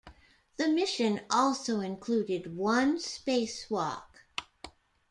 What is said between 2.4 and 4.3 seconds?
one spacewalk.